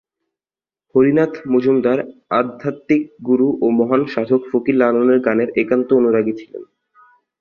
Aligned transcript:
হরিনাথ 0.95 1.33
মজুমদার 1.47 1.99
আধ্যাত্মিক 2.31 3.01
গুরু 3.27 3.47
ও 3.61 3.67
মহান 3.79 4.01
সাধক 4.05 4.41
ফকির 4.51 4.75
লালনের 4.75 5.19
গানের 5.19 5.49
একান্ত 5.55 5.89
অনুরাগী 5.93 6.33
ছিলেন। 6.33 6.63